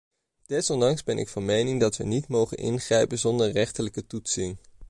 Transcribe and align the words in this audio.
Desondanks 0.45 1.03
ben 1.03 1.17
ik 1.17 1.27
van 1.29 1.45
mening 1.45 1.79
dat 1.79 1.97
we 1.97 2.03
niet 2.03 2.27
mogen 2.27 2.57
ingrijpen 2.57 3.19
zonder 3.19 3.51
rechterlijke 3.51 4.07
toetsing. 4.07 4.57